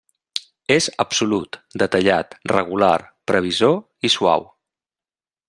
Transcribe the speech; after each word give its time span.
És 0.75 0.87
absolut, 1.03 1.59
detallat, 1.83 2.33
regular, 2.53 2.97
previsor 3.33 3.79
i 4.09 4.13
suau. 4.17 4.49